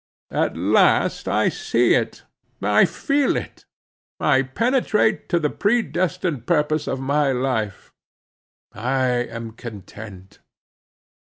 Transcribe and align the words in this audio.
At 0.31 0.57
last 0.57 1.27
I 1.27 1.49
see 1.49 1.93
it, 1.93 2.23
I 2.59 2.85
feel 2.85 3.37
it; 3.37 3.65
I 4.19 4.41
penetrate 4.41 5.29
to 5.29 5.37
the 5.39 5.51
predestinated 5.51 6.47
purpose 6.47 6.87
of 6.87 6.99
my 6.99 7.31
life. 7.31 7.93
I 8.73 9.05
am 9.09 9.51
content. 9.51 10.39